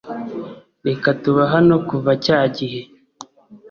Reka 0.87 1.07
tuba 1.21 1.43
hano 1.53 1.75
kuva 1.89 2.11
cya 2.25 2.39
gihe 2.57 2.81